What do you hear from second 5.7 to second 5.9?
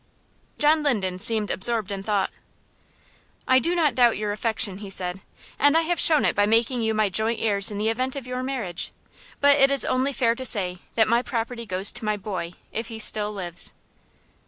I